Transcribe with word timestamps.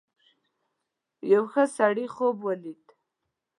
یو 1.33 1.43
ښه 1.51 1.63
سړي 1.77 2.05
خوب 2.13 2.35
ولید. 2.47 2.83